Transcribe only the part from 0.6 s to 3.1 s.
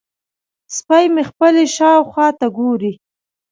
سپی مې خپلې شاوخوا ته ګوري.